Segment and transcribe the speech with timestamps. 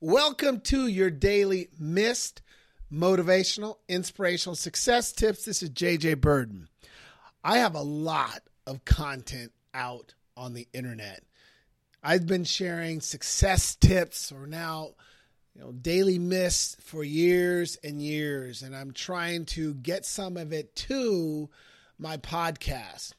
[0.00, 2.42] Welcome to your daily M.I.S.T.
[2.92, 5.44] motivational, inspirational success tips.
[5.44, 6.66] This is JJ Birden.
[7.44, 11.22] I have a lot of content out on the internet.
[12.02, 14.90] I've been sharing success tips or now
[15.54, 16.82] you know daily M.I.S.T.
[16.82, 21.48] for years and years and I'm trying to get some of it to
[21.98, 23.12] my podcast.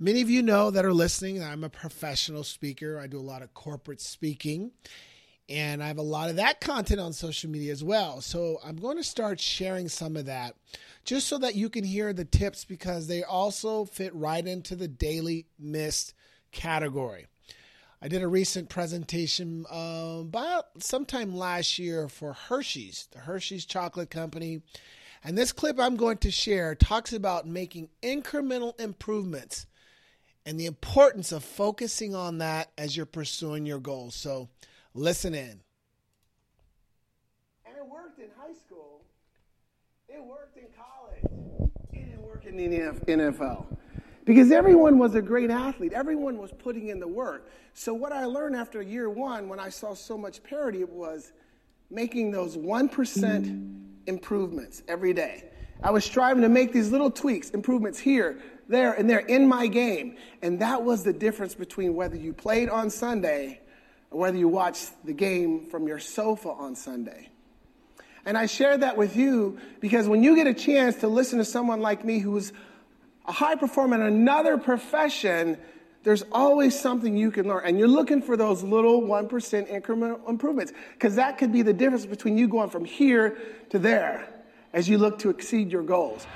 [0.00, 2.98] Many of you know that are listening, I'm a professional speaker.
[2.98, 4.72] I do a lot of corporate speaking
[5.48, 8.20] and I have a lot of that content on social media as well.
[8.20, 10.54] So I'm going to start sharing some of that
[11.04, 14.88] just so that you can hear the tips because they also fit right into the
[14.88, 16.14] daily M.I.S.T.
[16.52, 17.26] category.
[18.00, 24.10] I did a recent presentation uh, about sometime last year for Hershey's, the Hershey's Chocolate
[24.10, 24.62] Company.
[25.22, 29.66] And this clip I'm going to share talks about making incremental improvements
[30.44, 34.14] and the importance of focusing on that as you're pursuing your goals.
[34.14, 34.50] So
[34.94, 35.60] listen in.
[37.66, 39.04] And it worked in high school,
[40.08, 43.66] it worked in college, it didn't work in the NFL.
[44.24, 45.92] Because everyone was a great athlete.
[45.92, 47.50] Everyone was putting in the work.
[47.74, 51.32] So, what I learned after year one, when I saw so much parity, was
[51.90, 55.50] making those 1% improvements every day.
[55.82, 59.66] I was striving to make these little tweaks, improvements here, there, and there in my
[59.66, 60.16] game.
[60.40, 63.60] And that was the difference between whether you played on Sunday
[64.10, 67.28] or whether you watch the game from your sofa on Sunday.
[68.26, 71.44] And I share that with you because when you get a chance to listen to
[71.44, 72.52] someone like me who's
[73.26, 75.58] a high performer in another profession,
[76.04, 77.62] there's always something you can learn.
[77.64, 82.06] And you're looking for those little 1% incremental improvements because that could be the difference
[82.06, 83.36] between you going from here
[83.70, 84.26] to there
[84.72, 86.26] as you look to exceed your goals.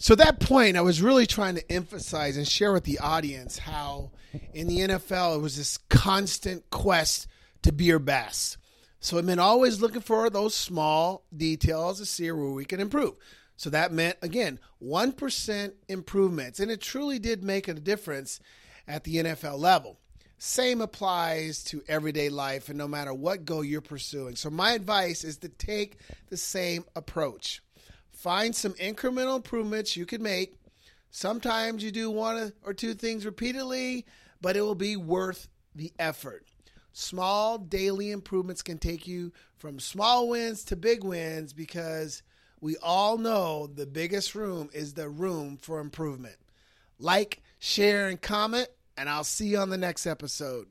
[0.00, 4.12] So, that point, I was really trying to emphasize and share with the audience how
[4.54, 7.26] in the NFL it was this constant quest
[7.62, 8.58] to be your best.
[9.00, 13.14] So, it meant always looking for those small details to see where we can improve.
[13.58, 16.60] So that meant, again, 1% improvements.
[16.60, 18.38] And it truly did make a difference
[18.86, 19.98] at the NFL level.
[20.38, 24.36] Same applies to everyday life and no matter what goal you're pursuing.
[24.36, 25.98] So, my advice is to take
[26.28, 27.60] the same approach.
[28.18, 30.56] Find some incremental improvements you can make.
[31.12, 34.06] Sometimes you do one or two things repeatedly,
[34.40, 35.46] but it will be worth
[35.76, 36.44] the effort.
[36.92, 42.24] Small daily improvements can take you from small wins to big wins because
[42.60, 46.38] we all know the biggest room is the room for improvement.
[46.98, 50.66] Like, share, and comment, and I'll see you on the next episode.